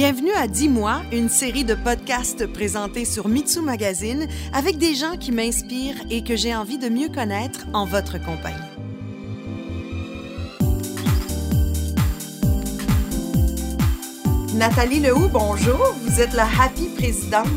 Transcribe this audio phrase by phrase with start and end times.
[0.00, 5.32] Bienvenue à Dis-moi, une série de podcasts présentés sur Mitsu Magazine avec des gens qui
[5.32, 8.56] m'inspirent et que j'ai envie de mieux connaître en votre compagnie.
[14.54, 15.96] Nathalie Lehoux, bonjour.
[16.04, 17.48] Vous êtes la happy présidente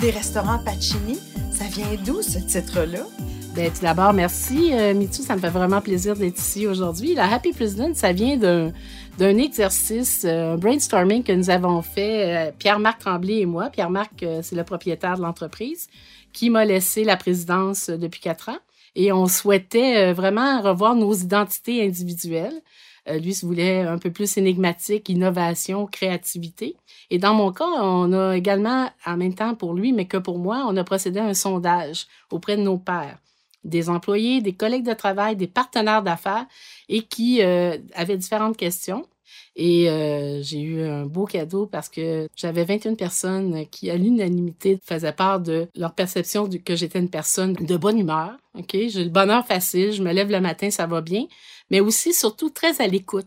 [0.00, 1.16] des restaurants Pacini.
[1.52, 3.06] Ça vient d'où ce titre-là?
[3.54, 5.22] Bien, tout d'abord, merci, euh, Mitsu.
[5.22, 7.14] Ça me fait vraiment plaisir d'être ici aujourd'hui.
[7.14, 8.72] La Happy President, ça vient d'un,
[9.18, 13.70] d'un exercice, euh, un brainstorming que nous avons fait, euh, Pierre-Marc Tremblay et moi.
[13.70, 15.88] Pierre-Marc, c'est le propriétaire de l'entreprise,
[16.32, 18.58] qui m'a laissé la présidence depuis quatre ans.
[18.94, 22.60] Et on souhaitait vraiment revoir nos identités individuelles.
[23.06, 26.76] lui se voulait un peu plus énigmatique, innovation, créativité.
[27.10, 30.38] Et dans mon cas, on a également, en même temps pour lui, mais que pour
[30.38, 33.18] moi, on a procédé à un sondage auprès de nos pairs
[33.64, 36.46] des employés, des collègues de travail, des partenaires d'affaires
[36.88, 39.06] et qui euh, avaient différentes questions.
[39.54, 44.78] Et euh, j'ai eu un beau cadeau parce que j'avais 21 personnes qui, à l'unanimité,
[44.82, 48.36] faisaient part de leur perception que j'étais une personne de bonne humeur.
[48.58, 51.26] Ok, J'ai le bonheur facile, je me lève le matin, ça va bien,
[51.70, 53.26] mais aussi, surtout, très à l'écoute.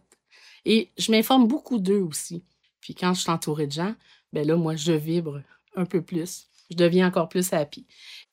[0.65, 2.43] Et je m'informe beaucoup d'eux aussi.
[2.81, 3.93] Puis quand je suis entourée de gens,
[4.33, 5.41] ben là, moi, je vibre
[5.75, 6.47] un peu plus.
[6.71, 7.85] Je deviens encore plus happy.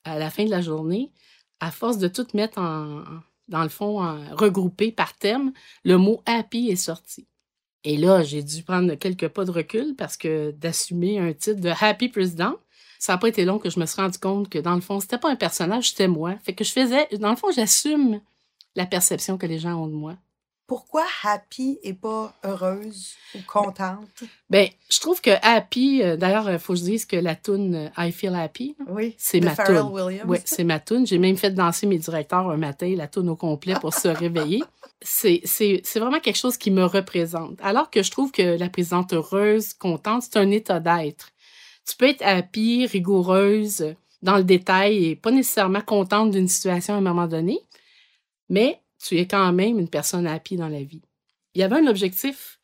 [0.03, 1.11] À la fin de la journée,
[1.63, 3.03] à force de tout mettre en,
[3.47, 3.97] dans le fond,
[4.31, 7.27] regroupé par thème, le mot happy est sorti.
[7.85, 11.69] Et là, j'ai dû prendre quelques pas de recul parce que d'assumer un titre de
[11.69, 12.55] Happy President,
[12.99, 14.99] ça n'a pas été long que je me suis rendu compte que dans le fond,
[14.99, 16.35] c'était pas un personnage, c'était moi.
[16.43, 18.21] Fait que je faisais, dans le fond, j'assume
[18.75, 20.17] la perception que les gens ont de moi
[20.67, 24.23] pourquoi happy et pas heureuse ou contente?
[24.49, 27.75] Ben, je trouve que happy, euh, d'ailleurs, il faut que je dise que la tune
[27.75, 29.89] euh, I Feel Happy, oui, c'est ma tune.
[30.25, 31.05] Oui, c'est ma tune.
[31.05, 34.63] J'ai même fait danser mes directeurs un matin, la tune au complet pour se réveiller.
[35.01, 35.41] C'est
[35.95, 37.59] vraiment quelque chose qui me représente.
[37.61, 41.29] Alors que je trouve que la présidente heureuse, contente, c'est un état d'être.
[41.85, 46.97] Tu peux être happy, rigoureuse, dans le détail et pas nécessairement contente d'une situation à
[46.97, 47.59] un moment donné,
[48.49, 51.01] mais tu es quand même une personne happy dans la vie.
[51.53, 52.59] Il y avait un objectif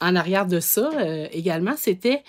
[0.00, 2.22] en arrière de ça euh, également, c'était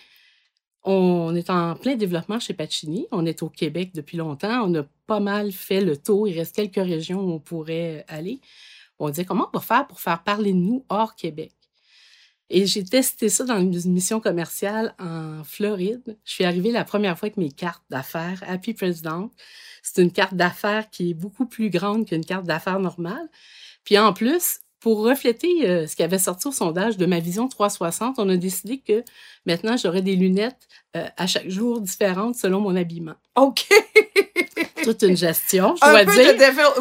[0.87, 3.07] on est en plein développement chez Pacini.
[3.11, 4.69] On est au Québec depuis longtemps.
[4.69, 6.27] On a pas mal fait le tour.
[6.27, 8.39] Il reste quelques régions où on pourrait aller.
[8.99, 11.54] On disait comment on va faire pour faire parler de nous hors Québec?
[12.49, 16.17] Et j'ai testé ça dans une mission commerciale en Floride.
[16.25, 19.31] Je suis arrivée la première fois avec mes cartes d'affaires Happy President.
[19.81, 23.29] C'est une carte d'affaires qui est beaucoup plus grande qu'une carte d'affaires normale.
[23.83, 27.47] Puis en plus, pour refléter euh, ce qui avait sorti au sondage de ma vision
[27.47, 29.03] 360, on a décidé que
[29.47, 33.15] maintenant, j'aurais des lunettes euh, à chaque jour différentes selon mon habillement.
[33.35, 33.65] OK!
[34.83, 36.35] Toute une gestion, je dois dire.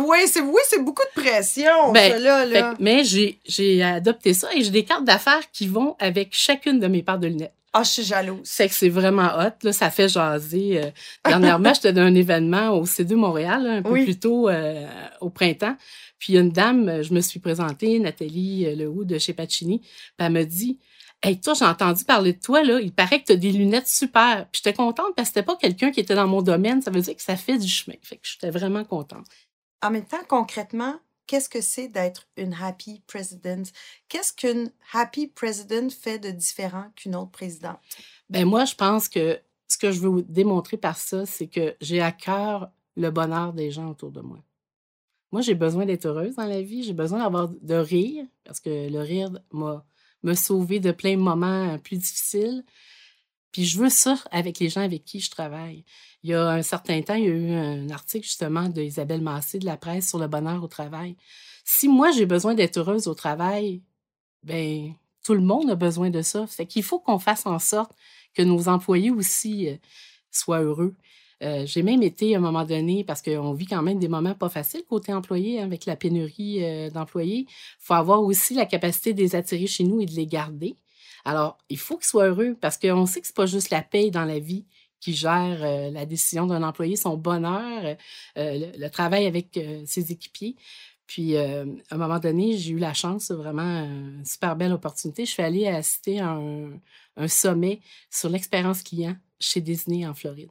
[0.05, 2.75] Oui, c'est oui, beaucoup de pression, ben, là.
[2.79, 7.03] mais j'ai adopté ça et j'ai des cartes d'affaires qui vont avec chacune de mes
[7.03, 7.55] paires de lunettes.
[7.77, 8.39] Ah, je suis jalouse.
[8.45, 9.51] C'est que c'est vraiment hot.
[9.65, 10.81] Là, ça fait jaser.
[10.81, 10.91] Euh,
[11.25, 14.87] dernièrement, j'étais dans un événement au C2 Montréal, un peu plus tôt euh,
[15.21, 15.75] au printemps.
[16.19, 19.33] Puis il y a une dame, je me suis présentée, Nathalie euh, Lehoux de chez
[19.33, 19.81] Pacini.
[19.81, 20.79] Puis elle me dit
[21.23, 22.81] Hey, toi, j'ai entendu parler de toi, là.
[22.81, 24.47] Il paraît que tu as des lunettes super.
[24.53, 26.83] Puis j'étais contente parce que c'était pas quelqu'un qui était dans mon domaine.
[26.83, 27.97] Ça veut dire que ça fait du chemin.
[28.03, 29.25] Fait que j'étais vraiment contente.
[29.83, 33.65] En même temps, concrètement, qu'est-ce que c'est d'être une happy president?
[34.09, 37.79] Qu'est-ce qu'une happy president fait de différent qu'une autre présidente?
[38.29, 41.75] Ben moi, je pense que ce que je veux vous démontrer par ça, c'est que
[41.81, 44.39] j'ai à cœur le bonheur des gens autour de moi.
[45.35, 48.89] Moi, j'ai besoin d'être heureuse dans la vie, j'ai besoin d'avoir de rire, parce que
[48.89, 49.85] le rire m'a
[50.23, 52.65] me sauvé de plein de moments plus difficiles.
[53.51, 55.85] Puis je veux ça avec les gens avec qui je travaille.
[56.23, 59.59] Il y a un certain temps, il y a eu un article justement d'Isabelle Massé
[59.59, 61.17] de la presse sur le bonheur au travail.
[61.65, 63.83] Si moi j'ai besoin d'être heureuse au travail,
[64.45, 64.95] ben
[65.25, 66.47] tout le monde a besoin de ça.
[66.47, 67.91] Fait qu'il faut qu'on fasse en sorte
[68.35, 69.75] que nos employés aussi euh,
[70.31, 70.95] soient heureux.
[71.45, 74.35] Euh, j'ai même été à un moment donné, parce qu'on vit quand même des moments
[74.35, 77.47] pas faciles côté employé, hein, avec la pénurie euh, d'employés.
[77.49, 80.77] Il faut avoir aussi la capacité de les attirer chez nous et de les garder.
[81.25, 84.11] Alors, il faut qu'ils soient heureux parce qu'on sait que c'est pas juste la paye
[84.11, 84.65] dans la vie
[85.01, 87.97] qui gère euh, la décision d'un employé, son bonheur,
[88.37, 90.57] le, travail avec ses équipiers.
[91.07, 95.27] Puis, à un moment donné, j'ai eu la chance, vraiment une super belle opportunité.
[95.27, 96.39] Je suis allée assister à
[97.17, 97.81] un, sommet
[98.11, 100.51] sur l'expérience client chez Disney en Floride.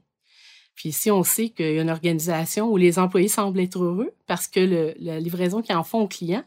[0.75, 4.11] Puis ici, on sait qu'il y a une organisation où les employés semblent être heureux
[4.27, 6.43] parce que la livraison qu'ils en font aux clients,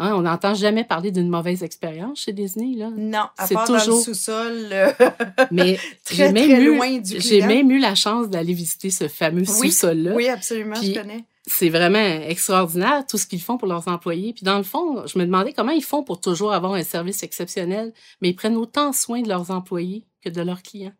[0.00, 2.76] Hein, on n'entend jamais parler d'une mauvaise expérience chez Disney.
[2.76, 2.90] Là.
[2.96, 3.86] Non, à part toujours...
[3.86, 4.68] dans le sous-sol.
[5.50, 10.14] Mais très, très loin du J'ai même eu la chance d'aller visiter ce fameux sous-sol-là.
[10.14, 11.24] Oui, absolument, je connais.
[11.48, 14.32] c'est vraiment extraordinaire tout ce qu'ils font pour leurs employés.
[14.32, 17.24] Puis dans le fond, je me demandais comment ils font pour toujours avoir un service
[17.24, 20.94] exceptionnel, mais ils prennent autant soin de leurs employés que de leurs clients.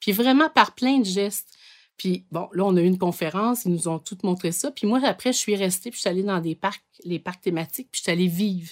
[0.00, 1.52] Puis vraiment par plein de gestes.
[1.96, 4.70] Puis bon, là, on a eu une conférence, ils nous ont toutes montré ça.
[4.70, 7.40] Puis moi, après, je suis restée, puis je suis allée dans des parcs, les parcs
[7.40, 8.70] thématiques, puis je suis allée vivre.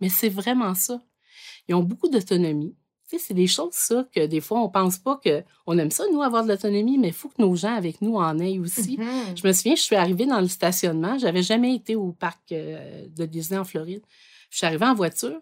[0.00, 1.00] Mais c'est vraiment ça.
[1.68, 2.74] Ils ont beaucoup d'autonomie.
[3.08, 5.92] Tu sais, c'est des choses, ça, que des fois, on pense pas que on aime
[5.92, 8.58] ça, nous, avoir de l'autonomie, mais il faut que nos gens avec nous en aient
[8.58, 8.98] aussi.
[8.98, 9.36] Mhm.
[9.36, 11.16] Je me souviens, je suis arrivée dans le stationnement.
[11.16, 14.02] J'avais jamais été au parc euh, de Disney en Floride.
[14.50, 15.40] Je suis arrivée en voiture.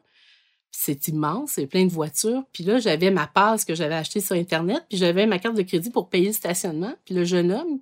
[0.77, 2.43] C'est immense, c'est plein de voitures.
[2.53, 5.63] Puis là, j'avais ma passe que j'avais achetée sur Internet, puis j'avais ma carte de
[5.63, 6.93] crédit pour payer le stationnement.
[7.05, 7.79] Puis le jeune homme,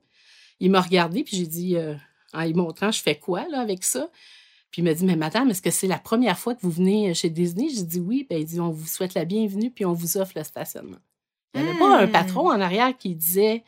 [0.61, 1.95] il m'a regardé, puis j'ai dit, euh,
[2.35, 4.11] en lui montrant, je fais quoi là avec ça?
[4.71, 7.13] Puis il m'a dit, mais madame, est-ce que c'est la première fois que vous venez
[7.15, 7.69] chez Disney?
[7.75, 8.27] J'ai dit oui.
[8.29, 10.99] Ben, il dit, on vous souhaite la bienvenue, puis on vous offre le stationnement.
[11.55, 12.13] Il n'y avait pas un Hmm.
[12.13, 13.65] patron en arrière qui disait,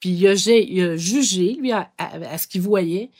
[0.00, 3.10] puis il a, gé- il a jugé, lui, à, à- à ce qu'il voyait.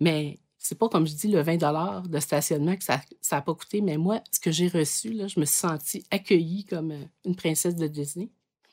[0.00, 3.00] Mais c'est pas, comme je dis, le 20 de stationnement que ça
[3.32, 3.80] n'a pas coûté.
[3.80, 7.34] Mais moi, ce que j'ai reçu, là, je me suis sentie accueillie comme euh, une
[7.34, 8.28] princesse de Disney.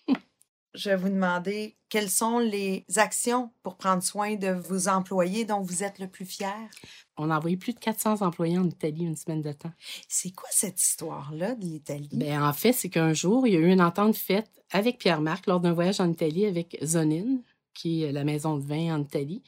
[0.75, 5.62] Je vais vous demander quelles sont les actions pour prendre soin de vos employés dont
[5.62, 6.54] vous êtes le plus fier?
[7.16, 9.72] On a envoyé plus de 400 employés en Italie une semaine de temps.
[10.10, 12.10] C'est quoi cette histoire-là de l'Italie?
[12.12, 15.48] Ben, en fait, c'est qu'un jour, il y a eu une entente faite avec Pierre-Marc
[15.48, 17.38] lors d'un voyage en Italie avec Zonin,
[17.74, 19.42] qui est la maison de vin en Italie.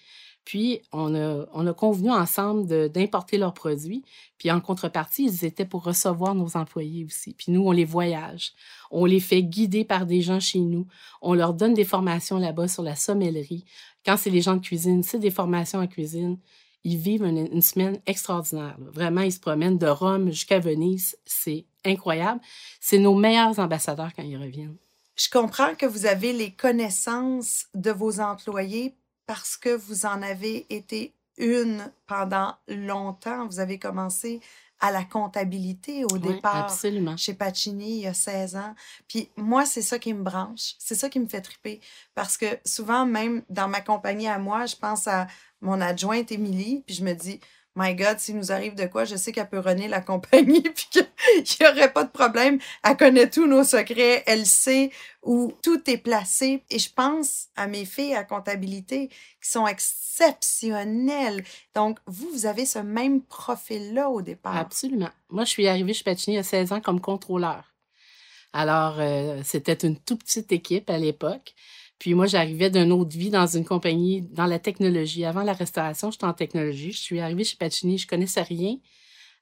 [0.50, 4.04] Puis, on a, on a convenu ensemble d'importer leurs produits.
[4.40, 7.36] Puis, en contrepartie, ils étaient pour recevoir nos employés aussi.
[7.36, 8.54] Puis, nous, on les voyage.
[8.90, 10.88] On les fait guider par des gens chez nous.
[11.22, 13.64] On leur donne des formations là-bas sur la sommellerie.
[14.04, 16.40] Quand c'est les gens de cuisine, c'est des formations en cuisine.
[16.84, 18.76] Ils vivent une, semaine extraordinaire.
[18.80, 21.16] Vraiment, ils se promènent de Rome jusqu'à Venise.
[21.26, 22.42] C'est incroyable.
[22.80, 24.78] C'est nos meilleurs ambassadeurs quand ils reviennent.
[25.16, 28.96] Je comprends que vous avez les connaissances de vos employés
[29.30, 33.46] parce que vous en avez été une pendant longtemps.
[33.46, 34.42] Vous avez commencé
[34.80, 37.16] à la comptabilité au départ absolument.
[37.16, 38.74] chez Pacini il y a 16 ans.
[39.08, 40.74] Puis moi, c'est ça qui me branche.
[40.80, 41.80] C'est ça qui me fait triper.
[42.16, 45.28] Parce que souvent, même dans ma compagnie à moi, je pense à
[45.62, 47.40] mon adjointe Émilie, puis je me dis,
[47.82, 50.88] My God, s'il nous arrive de quoi, je sais qu'elle peut runner la compagnie, puis
[50.92, 51.06] qu'il
[51.62, 52.60] n'y aurait pas de problème.
[52.84, 54.92] Elle connaît tous nos secrets, elle sait
[55.24, 56.62] où tout est placé.
[56.70, 61.46] Et je pense à mes filles à comptabilité qui sont exceptionnelles.
[61.74, 64.58] Donc, vous, vous avez ce même profil-là au départ.
[64.58, 65.10] Absolument.
[65.30, 67.64] Moi, je suis arrivée chez Pacini à 16 ans comme contrôleur.
[68.52, 71.54] Alors, euh, c'était une toute petite équipe à l'époque.
[72.00, 75.26] Puis moi, j'arrivais d'une autre vie dans une compagnie dans la technologie.
[75.26, 76.94] Avant la restauration, j'étais en technologie.
[76.94, 78.78] Je suis arrivée chez Pacini, je connaissais rien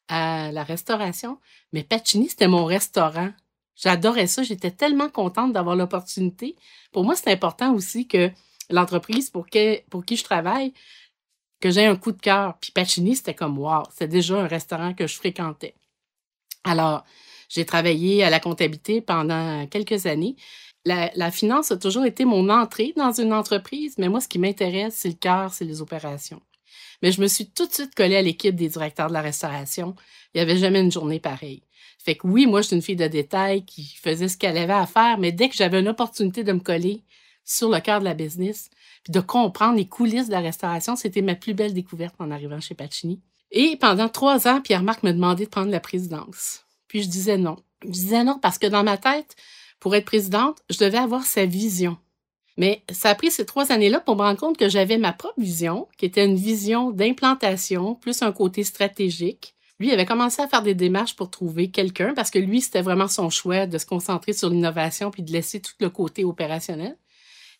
[0.08, 1.40] à la restauration,
[1.74, 3.32] mais Pacini, c'était mon restaurant.
[3.76, 4.42] J'adorais ça.
[4.42, 6.56] J'étais tellement contente d'avoir l'opportunité.
[6.92, 8.32] Pour moi, c'est important aussi que
[8.70, 10.74] l'entreprise pour, qui je travaille,
[11.60, 12.58] que j'ai un coup de cœur.
[12.60, 15.76] Puis Pacini, c'était comme wow, c'était déjà un restaurant que je fréquentais.
[16.64, 17.06] Alors,
[17.50, 20.36] j'ai travaillé à la comptabilité pendant quelques années.
[20.88, 24.96] La, finance a toujours été mon entrée dans une entreprise, mais moi, ce qui m'intéresse,
[24.96, 26.42] c'est le cœur, c'est les opérations.
[27.02, 29.96] Mais je me suis tout de suite collée à l'équipe des directeurs de la restauration.
[30.34, 31.62] Il n'y avait jamais une journée pareille.
[32.00, 34.72] Fait que oui, moi, je suis une fille de détail qui faisait ce qu'elle avait
[34.72, 37.04] à faire, mais dès que j'avais une opportunité de me coller
[37.44, 38.70] sur le cœur de la business,
[39.04, 42.62] puis de comprendre les coulisses de la restauration, c'était ma plus belle découverte en arrivant
[42.62, 43.20] chez Pacini.
[43.52, 46.66] Et pendant trois ans, Pierre-Marc me demandait de prendre la présidence.
[46.88, 47.58] Puis je disais non.
[47.84, 49.36] Je disais non parce que dans ma tête,
[49.80, 51.98] pour être présidente, je devais avoir sa vision.
[52.58, 55.40] Mais ça a pris ces trois années-là pour me rendre compte que j'avais ma propre
[55.40, 59.54] vision, qui était une vision d'implantation, plus un côté stratégique.
[59.80, 63.08] Lui avait commencé à faire des démarches pour trouver quelqu'un parce que lui, c'était vraiment
[63.08, 66.98] son choix de se concentrer sur l'innovation puis de laisser tout le côté opérationnel.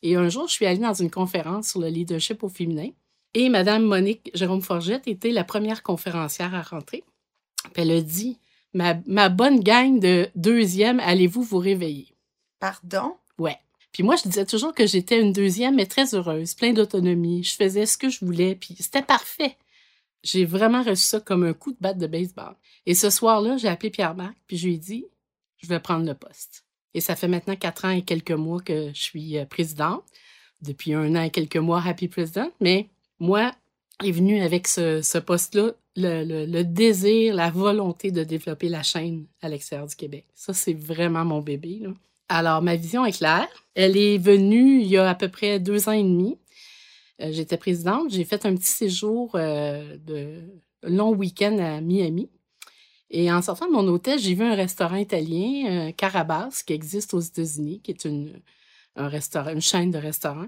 [0.02, 2.90] Et un jour, je suis allée dans une conférence sur le leadership au féminin
[3.34, 7.04] et Madame Monique Jérôme Forgette était la première conférencière à rentrer.
[7.76, 8.40] Elle a dit
[8.78, 12.14] ma, ma bonne gang de deuxième, allez-vous vous réveiller?
[12.60, 13.16] Pardon?
[13.40, 13.58] Ouais.
[13.92, 17.44] Puis moi, je disais toujours que j'étais une deuxième, mais très heureuse, plein d'autonomie.
[17.44, 19.58] Je faisais ce que je voulais, puis c'était parfait.
[20.24, 22.56] J'ai vraiment reçu ça comme un coup de batte de baseball.
[22.86, 25.06] Et ce soir-là, j'ai appelé Pierre-Marc, puis je lui ai dit,
[25.58, 26.64] je vais prendre le poste.
[26.94, 30.04] Et ça fait maintenant quatre ans et quelques mois que je suis euh, présidente.
[30.62, 32.50] Depuis un an et quelques mois, Happy President.
[32.60, 33.52] Mais moi,
[34.04, 39.50] est venu avec ce, ce poste-là le, désir, la volonté de développer la chaîne à
[39.50, 40.26] l'extérieur du Québec.
[40.36, 41.82] Ça, c'est vraiment mon bébé.
[42.30, 43.48] Alors, ma vision est claire.
[43.74, 46.38] Elle est venue il y a à peu près deux ans et demi.
[47.22, 48.12] Euh, J'étais présidente.
[48.12, 50.42] J'ai fait un petit séjour euh, de
[50.84, 52.30] long week-end à Miami.
[53.10, 57.14] Et en sortant de mon hôtel, j'ai vu un restaurant italien, euh, Carabas, qui existe
[57.14, 58.08] aux États-Unis, qui est
[58.98, 60.48] un restaurant, une chaîne de restaurants.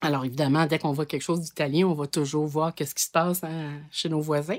[0.00, 3.10] Alors, évidemment, dès qu'on voit quelque chose d'italien, on va toujours voir qu'est-ce qui se
[3.10, 4.58] passe hein, chez nos voisins.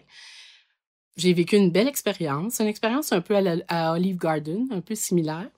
[1.17, 3.35] J'ai vécu une belle expérience, une expérience un peu
[3.67, 5.49] à, Olive Garden, un peu similaire.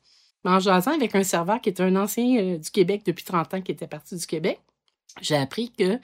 [0.43, 3.53] Mais en jasant avec un serveur qui est un ancien euh, du Québec depuis 30
[3.55, 4.59] ans, qui était parti du Québec,
[5.21, 5.99] j'ai appris qu'il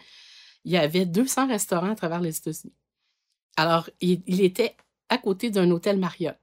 [0.66, 2.74] y avait 200 restaurants à travers les États-Unis.
[3.56, 4.76] Alors, il, était
[5.10, 6.38] à côté d'un hôtel Marriott.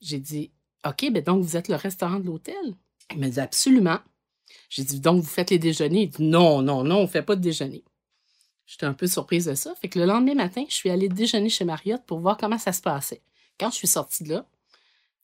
[0.00, 0.50] J'ai dit,
[0.86, 2.76] OK, ben donc vous êtes le restaurant de l'hôtel?
[3.10, 3.98] Il m'a dit, absolument.
[4.72, 6.04] J'ai dit, donc vous faites les déjeuners?
[6.04, 7.84] Il dit, non, non, non, on ne fait pas de déjeuner.
[8.64, 9.74] J'étais un peu surprise de ça.
[9.74, 12.72] Fait que le lendemain matin, je suis allée déjeuner chez Marriott pour voir comment ça
[12.72, 13.20] se passait.
[13.60, 14.46] Quand je suis sortie de là,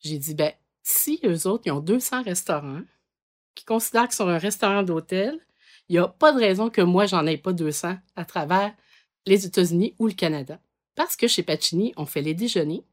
[0.01, 0.53] j'ai dit, ben,
[0.83, 2.83] si eux autres, ils ont 200 restaurants,
[3.55, 5.41] qui considèrent qu'ils sont un restaurant d'hôtel,
[5.89, 8.75] il n'y a pas de raison que moi, j'en ai pas 200 à travers
[9.25, 10.61] les États-Unis ou le Canada.
[10.95, 12.85] Parce que chez Pacini, on fait les déjeuners,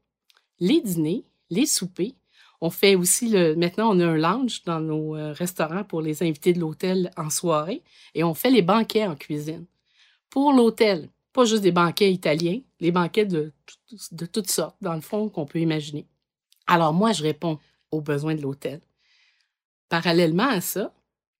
[0.58, 2.14] les dîners, les soupers.
[2.60, 3.54] On fait aussi le.
[3.54, 7.30] Maintenant, on a un lounge dans nos euh, restaurants pour les invités de l'hôtel en
[7.30, 7.82] soirée
[8.14, 9.66] et on fait les banquets en cuisine.
[10.30, 13.52] Pour l'hôtel, pas juste des banquets italiens, les banquets de,
[14.12, 16.06] de toutes sortes, dans le fond, qu'on peut imaginer.
[16.66, 17.58] Alors, moi, je réponds
[17.90, 18.80] aux besoins de l'hôtel.
[19.88, 20.92] Parallèlement à ça,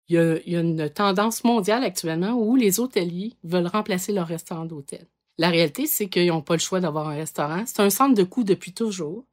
[0.09, 5.07] il y, a, une tendance mondiale actuellement où les hôteliers veulent remplacer leur restaurant d'hôtel.
[5.39, 7.65] La réalité, c'est qu'ils n'ont pas le choix d'avoir un restaurant.
[7.67, 9.25] C'est un centre de coût depuis toujours,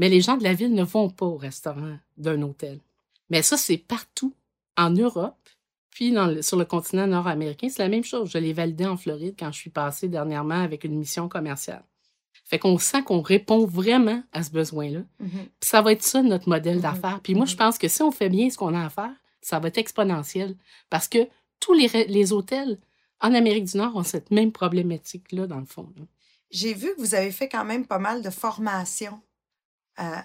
[0.00, 2.80] mais les gens de la ville ne vont pas au restaurant d'un hôtel.
[3.28, 4.34] Mais ça, c'est partout
[4.78, 5.36] en Europe,
[5.90, 8.30] puis sur le continent nord-américain, c'est la même chose.
[8.30, 11.84] Je l'ai validé en Floride quand je suis passée dernièrement avec une mission commerciale.
[12.44, 15.00] Fait qu'on sent qu'on répond vraiment à ce besoin-là.
[15.22, 15.48] Mm-hmm.
[15.60, 16.80] ça va être ça notre modèle mm-hmm.
[16.80, 17.20] d'affaires.
[17.22, 17.58] Puis moi, je mm-hmm.
[17.58, 20.56] pense que si on fait bien ce qu'on a à faire, ça va être exponentiel
[20.88, 21.28] parce que
[21.60, 22.78] tous les, hôtels
[23.20, 25.92] en Amérique du Nord ont cette même problématique-là, dans le fond.
[26.50, 29.20] J'ai vu que vous avez fait quand même pas mal de formations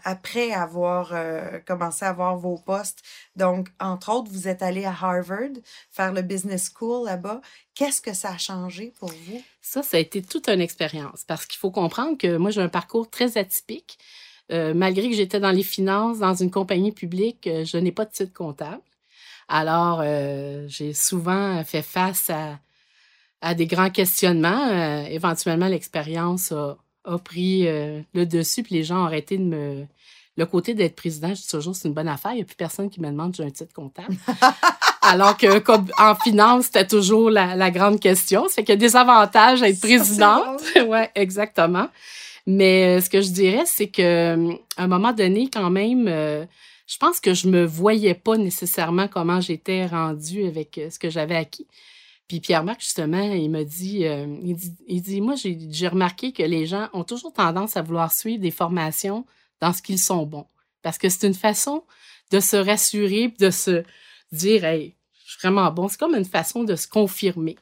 [0.03, 3.03] après avoir euh, commencé à avoir vos postes.
[3.35, 5.55] Donc, entre autres, vous êtes allé à Harvard
[5.91, 7.41] faire le business school là-bas.
[7.73, 9.41] Qu'est-ce que ça a changé pour vous?
[9.61, 12.69] Ça, ça a été toute une expérience parce qu'il faut comprendre que moi, j'ai un
[12.69, 13.97] parcours très atypique.
[14.51, 18.11] Euh, malgré que j'étais dans les finances, dans une compagnie publique, je n'ai pas de
[18.11, 18.81] titre comptable.
[19.47, 22.59] Alors, euh, j'ai souvent fait face à,
[23.41, 24.69] à des grands questionnements.
[24.69, 29.43] Euh, éventuellement, l'expérience a, a, pris euh, le dessus, puis les gens ont arrêté de
[29.43, 29.85] me...
[30.37, 32.31] Le côté d'être président, je dis toujours, c'est une bonne affaire.
[32.33, 34.17] Il n'y a plus personne qui me demande j'ai un titre comptable.
[35.01, 38.47] Alors que, comme en finance, c'était toujours la, la, grande question.
[38.49, 40.61] C'est qu'il y a des avantages à être présidente.
[40.87, 41.87] oui, exactement.
[42.45, 46.09] Mais ce que je dirais, c'est que à un moment donné, quand même,
[46.87, 51.09] je pense que je me voyais pas nécessairement comment j'étais rendue avec euh, ce que
[51.09, 51.67] j'avais acquis.
[52.27, 56.41] Puis Pierre-Marc, justement, il m'a dit, euh, il dit, il dit, moi, j'ai remarqué que
[56.41, 59.25] les gens ont toujours tendance à vouloir suivre des formations
[59.61, 60.47] dans ce qu'ils sont bons.
[60.81, 61.83] Parce que c'est une façon
[62.31, 63.83] de se rassurer, de se
[64.31, 65.87] dire, hey, je suis vraiment bon.
[65.87, 67.57] C'est comme une façon de se confirmer.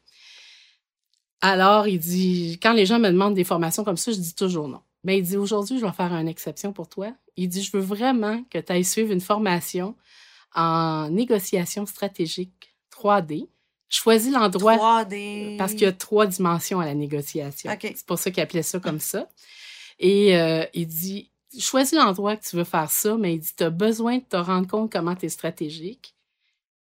[1.41, 4.69] Alors, il dit, quand les gens me demandent des formations comme ça, je dis toujours
[4.69, 4.81] non.
[5.03, 7.13] Mais il dit, aujourd'hui, je vais faire une exception pour toi.
[7.35, 9.95] Il dit, je veux vraiment que tu ailles suivre une formation
[10.55, 13.49] en négociation stratégique 3D.
[13.93, 15.57] Choisis l'endroit 3D.
[15.57, 17.71] parce qu'il y a trois dimensions à la négociation.
[17.79, 19.27] C'est pour ça qu'il appelait ça comme ça.
[19.99, 23.63] Et euh, il dit, choisis l'endroit que tu veux faire ça, mais il dit, tu
[23.63, 26.15] as besoin de te rendre compte comment tu es stratégique.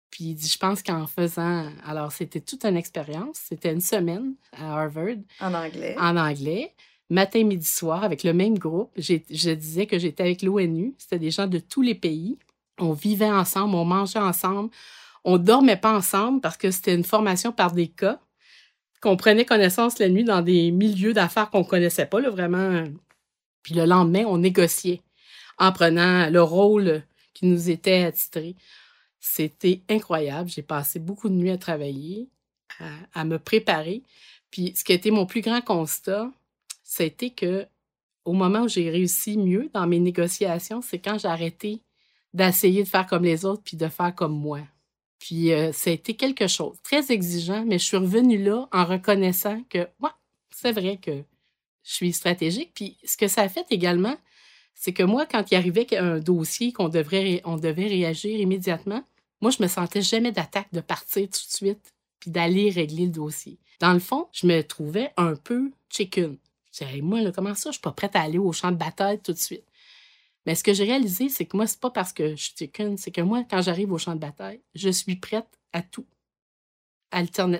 [0.09, 4.33] Puis il dit, je pense qu'en faisant, alors c'était toute une expérience, c'était une semaine
[4.51, 5.15] à Harvard.
[5.39, 5.95] En anglais.
[5.97, 6.73] En anglais
[7.09, 8.91] matin, midi, soir, avec le même groupe.
[8.97, 10.93] Je disais que j'étais avec l'ONU.
[10.97, 12.37] C'était des gens de tous les pays.
[12.77, 14.69] On vivait ensemble, on mangeait ensemble.
[15.31, 18.19] On dormait pas ensemble parce que c'était une formation par des cas
[18.99, 22.83] qu'on prenait connaissance la nuit dans des milieux d'affaires qu'on connaissait pas, là, vraiment.
[23.61, 25.03] Puis le lendemain, on négociait
[25.59, 27.03] en prenant le rôle
[27.35, 28.55] qui nous était attitré.
[29.19, 30.49] C'était incroyable.
[30.49, 32.27] J'ai passé beaucoup de nuits à travailler,
[33.13, 34.01] à, me préparer.
[34.49, 36.31] Puis ce qui a été mon plus grand constat,
[36.81, 37.67] c'était que
[38.25, 41.83] au moment où j'ai réussi mieux dans mes négociations, c'est quand j'ai arrêté
[42.33, 44.61] d'essayer de faire comme les autres puis de faire comme moi.
[45.19, 48.85] Puis euh, ça a été quelque chose très exigeant, mais je suis revenue là en
[48.85, 50.09] reconnaissant que ouais,
[50.49, 51.11] c'est vrai que
[51.83, 52.71] je suis stratégique.
[52.73, 54.15] Puis ce que ça a fait également,
[54.75, 59.03] c'est que moi, quand il arrivait un dossier qu'on devrait, on devait réagir immédiatement,
[59.41, 63.11] moi, je me sentais jamais d'attaque de partir tout de suite puis d'aller régler le
[63.11, 63.57] dossier.
[63.79, 66.37] Dans le fond, je me trouvais un peu chicken.
[66.71, 68.77] Je disais, moi, là, comment ça, je suis pas prête à aller au champ de
[68.77, 69.63] bataille tout de suite?
[70.49, 72.97] Mais ce que j'ai réalisé, c'est que moi, c'est pas parce que je suis qu'une,
[72.97, 76.07] c'est que moi, quand j'arrive au champ de bataille, je suis prête à tout.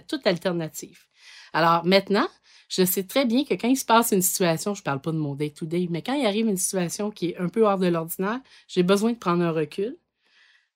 [0.08, 1.06] toute alternative.
[1.54, 2.28] Alors maintenant,
[2.68, 5.18] je sais très bien que quand il se passe une situation, je parle pas de
[5.18, 8.42] mon day-to-day, mais quand il arrive une situation qui est un peu hors de l'ordinaire,
[8.68, 9.96] j'ai besoin de prendre un recul,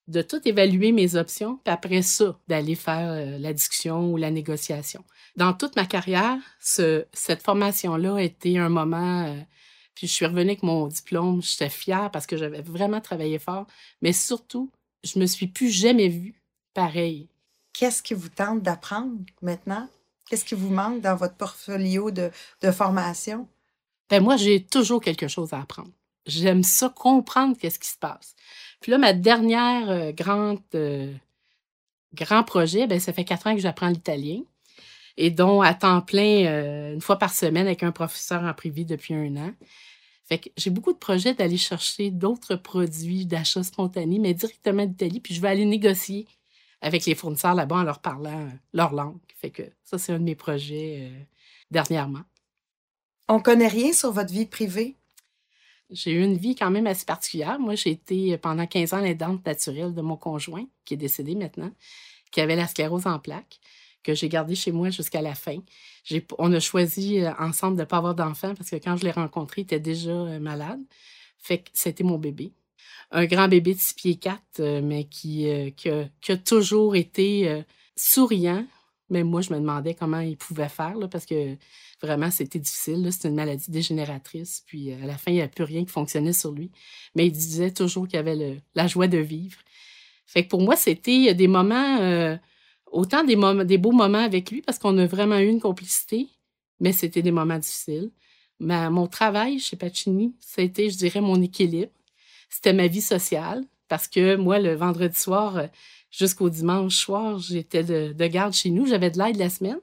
[0.08, 4.30] de tout évaluer mes options, puis après ça, d'aller faire euh, la discussion ou la
[4.30, 5.04] négociation.
[5.36, 9.40] Dans toute ma carrière, ce, cette formation-là a été un moment, euh,
[9.96, 13.68] puis je suis revenue avec mon diplôme, j'étais fière parce que j'avais vraiment travaillé fort,
[14.02, 14.72] mais surtout,
[15.04, 16.42] je me suis plus jamais vue
[16.74, 17.28] pareil.
[17.74, 19.88] Qu'est-ce qui vous tente d'apprendre maintenant?
[20.30, 22.32] Qu'est-ce qui vous manque dans votre portfolio de,
[22.62, 23.48] de formation?
[24.10, 25.92] Ben moi, j'ai toujours quelque chose à apprendre.
[26.26, 28.36] J'aime ça, comprendre qu'est-ce qui se passe.
[28.80, 31.14] Puis là, ma dernière euh, grande, euh,
[32.14, 34.42] grand projet, ben, ça fait quatre ans que j'apprends l'italien
[35.18, 38.86] et dont à temps plein, euh, une fois par semaine, avec un professeur en privé
[38.86, 39.54] depuis un an.
[40.26, 45.20] Fait que j'ai beaucoup de projets d'aller chercher d'autres produits d'achat spontané, mais directement d'Italie,
[45.20, 46.28] puis je vais aller négocier
[46.82, 49.20] avec les fournisseurs là-bas en leur parlant leur langue.
[49.36, 51.12] Fait que ça, c'est un de mes projets
[51.72, 52.24] dernièrement.
[53.28, 54.96] On connaît rien sur votre vie privée?
[55.90, 57.60] J'ai eu une vie quand même assez particulière.
[57.60, 61.72] Moi, j'ai été pendant 15 ans l'aidante naturelle de mon conjoint, qui est décédé maintenant,
[62.32, 63.60] qui avait la sclérose en plaques,
[64.04, 65.58] que j'ai gardé chez moi jusqu'à la fin.
[66.38, 69.12] On a choisi euh, ensemble de ne pas avoir d'enfant parce que quand je l'ai
[69.12, 70.82] rencontré, il était déjà euh, malade.
[71.38, 72.54] Fait que c'était mon bébé.
[73.12, 77.64] Un grand bébé de 6 pieds 4, euh, mais qui, a, toujours été
[77.96, 78.66] souriant.
[79.10, 81.58] Mais moi, je me demandais comment il pouvait faire, parce que
[82.04, 83.08] Vraiment, c'était difficile.
[83.14, 84.62] C'est une maladie dégénératrice.
[84.68, 86.70] Puis à la fin, il n'y a plus rien qui fonctionnait sur lui.
[87.16, 89.58] Mais il disait toujours qu'il avait la joie de vivre.
[90.26, 92.38] Fait que pour moi, c'était des moments,
[92.94, 96.30] autant des, moments, beaux moments avec lui, parce qu'on a vraiment eu une complicité,
[96.80, 98.12] mais c'était des moments difficiles.
[98.60, 101.92] Mais mon travail chez Pacini, c'était, je dirais, mon équilibre.
[102.50, 105.68] C'était ma vie sociale, parce que moi, le vendredi soir
[106.12, 108.86] jusqu'au dimanche soir, j'étais de, de garde chez nous.
[108.86, 109.80] J'avais de l'aide la semaine.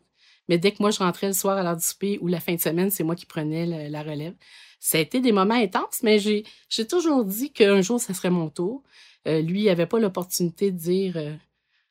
[0.48, 2.54] Mais dès que moi, je rentrais le soir à l'heure du souper ou la fin
[2.54, 4.34] de semaine, c'est moi qui prenais la relève.
[4.80, 6.44] Ça a été des moments intenses, mais j'ai,
[6.88, 8.82] toujours dit qu'un jour, ça serait mon tour.
[9.28, 11.36] Euh, lui, il n'avait pas l'opportunité de dire euh,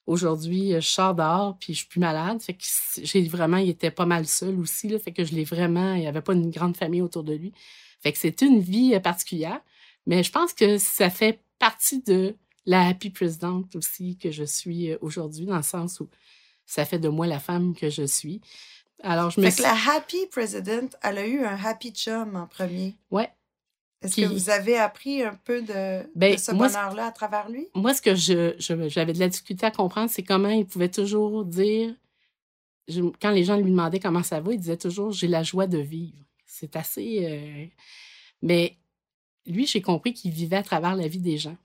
[0.10, 2.42] aujourd'hui, euh, je sors dehors puis je suis plus malade.
[2.42, 2.64] Fait que
[3.04, 4.90] j'ai vraiment, il était pas mal seul aussi.
[4.90, 7.34] Là, fait que je l'ai vraiment, il n'y avait pas une grande famille autour de
[7.34, 7.54] lui.
[8.02, 9.62] Fait que c'est une vie particulière.
[10.08, 12.36] Mais je pense que ça fait partie de
[12.66, 16.10] la happy présidente aussi que je suis aujourd'hui, dans le sens où
[16.66, 18.42] ça fait de moi la femme que je suis.
[19.02, 22.48] Alors, je me fait que la happy president, elle a eu un happy chum en
[22.48, 22.96] premier.
[23.12, 23.30] Ouais.
[24.02, 27.68] Est-ce que vous avez appris un peu de, ben, ce bonheur-là à travers lui?
[27.76, 31.44] Moi, ce que je, j'avais de la difficulté à comprendre, c'est comment il pouvait toujours
[31.44, 31.94] dire,
[33.22, 35.80] quand les gens lui demandaient comment ça va, il disait toujours j'ai la joie de
[35.80, 36.18] vivre.
[36.46, 37.26] C'est assez.
[37.26, 37.66] Euh,
[38.42, 38.78] mais
[39.46, 41.58] lui, j'ai compris qu'il vivait à travers la vie des gens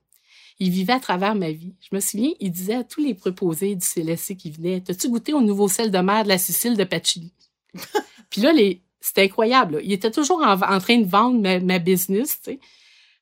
[0.59, 1.75] il vivait à travers ma vie.
[1.81, 5.33] Je me souviens, il disait à tous les préposés du CLSC qui venaient T'as-tu goûté
[5.33, 7.33] au nouveau sel de mer de la Sicile de Pacini
[8.31, 8.81] Puis là, les...
[9.05, 9.81] c'était incroyable.
[9.85, 12.61] Il était toujours en, train de vendre ma, business, tu sais.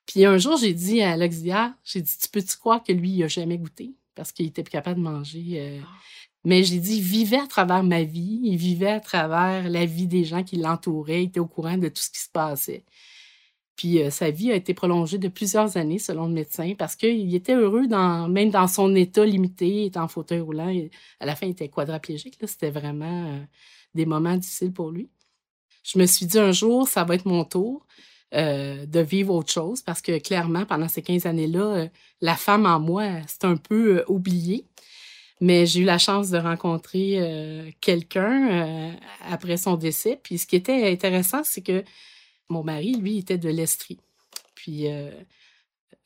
[0.06, 3.18] Puis un jour, j'ai dit à l'auxiliaire J'ai dit Tu peux-tu croire que lui, il
[3.18, 3.94] n'a jamais goûté?
[4.14, 5.54] Parce qu'il était plus capable de manger.
[5.56, 5.80] Euh.
[6.44, 10.06] Mais j'ai dit, il vivait à travers ma vie, il vivait à travers la vie
[10.06, 12.84] des gens qui l'entouraient, il était au courant de tout ce qui se passait.
[13.76, 17.34] Puis euh, sa vie a été prolongée de plusieurs années, selon le médecin, parce qu'il
[17.34, 20.72] était heureux, dans, même dans son état limité, en fauteuil roulant.
[21.20, 22.38] à la fin, il était quadraplégique.
[22.44, 23.40] C'était vraiment euh,
[23.94, 25.10] des moments difficiles pour lui.
[25.82, 27.86] Je me suis dit un jour, ça va être mon tour
[28.34, 31.88] euh, de vivre autre chose, parce que clairement, pendant ces 15 années-là,
[32.20, 34.64] la femme en moi, c'est un peu oublié.
[35.40, 38.94] Mais j'ai eu la chance de rencontrer quelqu'un
[39.28, 40.20] après son décès.
[40.22, 41.82] Puis ce qui était intéressant, c'est que
[42.48, 43.98] mon mari, lui, était de l'Estrie.
[44.54, 45.10] Puis, euh,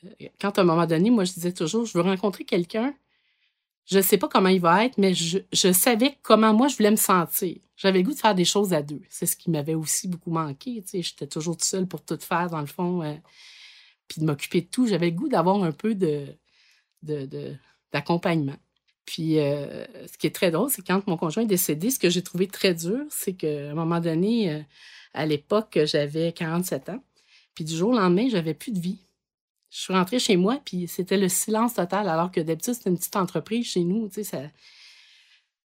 [0.04, 2.94] euh, quand à un moment donné, moi, je disais toujours, je veux rencontrer quelqu'un,
[3.87, 5.38] je sais pas comment il va être, mais je,
[5.72, 7.57] savais comment moi, je voulais me sentir.
[7.77, 9.03] J'avais goût de faire des choses à deux.
[9.11, 10.83] C'est ce qui m'avait aussi beaucoup manqué.
[10.92, 13.14] J'étais toujours seule pour tout faire, dans le fond, euh,
[14.09, 14.87] puis de m'occuper de tout.
[14.87, 15.94] J'avais le goût d'avoir un peu
[17.92, 18.57] d'accompagnement.
[19.05, 22.22] Puis, ce qui est très drôle, c'est quand mon conjoint est décédé, ce que j'ai
[22.22, 24.64] trouvé très dur, c'est qu'à un moment donné,
[25.14, 27.05] à l'époque, j'avais 47 ans.
[27.55, 29.06] Puis du jour au lendemain, j'avais plus de vie.
[29.76, 32.96] Je suis rentrée chez moi, puis c'était le silence total, alors que d'habitude, c'était une
[32.96, 34.50] petite entreprise chez nous, tu sais.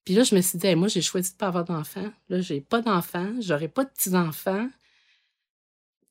[0.05, 2.13] Puis là, je me suis dit, moi, j'ai choisi de pas avoir d'enfants.
[2.29, 4.69] Là, j'ai pas d'enfants, j'aurai pas de petits-enfants.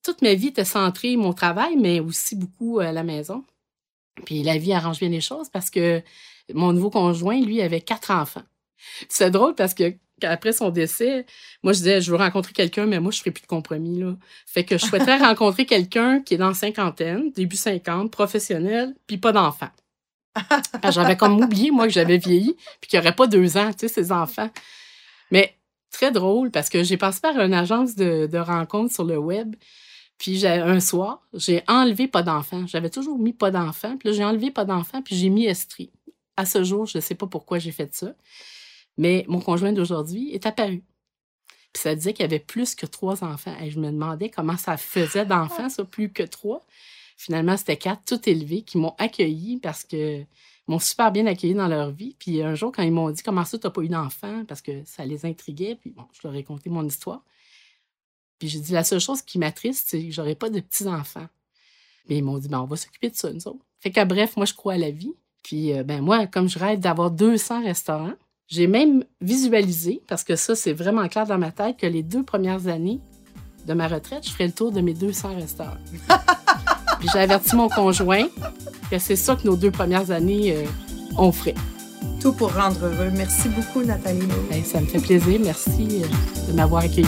[0.02, 3.46] Toute ma vie était centrée, mon travail, mais aussi beaucoup à la maison.
[4.26, 6.02] Puis la vie arrange bien les choses parce que
[6.52, 8.42] mon nouveau conjoint, lui, avait quatre enfants.
[9.10, 11.26] C'est drôle parce que après son décès,
[11.64, 14.16] moi, je disais, je veux rencontrer quelqu'un, mais moi, je ferai plus de compromis, là.
[14.46, 19.32] Fait que je souhaiterais rencontrer quelqu'un qui est dans cinquantaine, début cinquante, professionnel, puis pas
[19.34, 19.70] d'enfant.
[20.92, 23.80] j'avais comme oublié, moi, que j'avais vieilli, puis qu'il n'y aurait pas deux ans, tu
[23.80, 24.50] sais, ces enfants.
[25.32, 25.56] Mais
[25.92, 29.56] très drôle, parce que j'ai passé par une agence de, de rencontres sur le web,
[30.20, 32.66] Puis j'ai- un soir, j'ai enlevé pas d'enfant.
[32.68, 33.98] J'avais toujours mis pas d'enfant.
[33.98, 35.92] Puis là, j'ai enlevé pas d'enfant, puis j'ai mis Estrie.
[36.38, 38.14] À ce jour, je ne sais pas pourquoi j'ai fait ça.
[38.98, 40.84] Mais mon conjoint d'aujourd'hui est apparu.
[41.74, 43.56] Puis ça disait qu'il y avait plus que trois enfants.
[43.62, 46.66] Et je me demandais comment ça faisait d'enfants, ça, plus que trois.
[47.18, 50.24] Finalement, c'était quatre, tout élevés, qui m'ont accueilli parce que
[50.68, 52.16] m'ont super bien accueilli dans leur vie.
[52.20, 54.84] Puis un jour, quand ils m'ont dit comment ça, t'as pas eu d'enfant, parce que
[54.86, 57.24] ça les intriguait, puis bon, je leur ai conté mon histoire.
[58.40, 61.28] Puis j'ai dit, la seule chose qui m'attriste, c'est que j'aurais pas de petits-enfants.
[62.10, 63.66] Mais ils m'ont dit, ben, on va s'occuper de ça, nous autres.
[63.80, 65.14] Fait que bref, moi, je crois à la vie.
[65.44, 68.16] Puis, euh, ben, moi, comme je rêve d'avoir 200 restaurants,
[68.48, 72.24] j'ai même visualisé, parce que ça, c'est vraiment clair dans ma tête, que les deux
[72.24, 73.00] premières années
[73.68, 75.78] de ma retraite, je ferais le tour de mes 200 restaurants.
[77.00, 78.28] Puis j'ai averti mon conjoint
[78.90, 80.64] que c'est ça que nos deux premières années, euh,
[81.18, 81.56] on ferait.
[82.22, 83.12] Tout pour rendre heureux.
[83.14, 84.28] Merci beaucoup, Nathalie.
[84.50, 85.40] Ben, ça me fait plaisir.
[85.44, 87.08] Merci euh, de m'avoir accueilli.